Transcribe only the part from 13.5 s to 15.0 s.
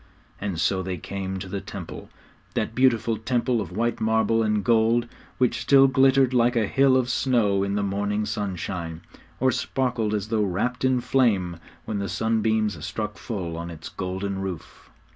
on its golden roof.